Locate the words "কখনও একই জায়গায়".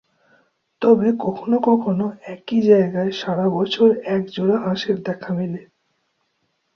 1.69-3.11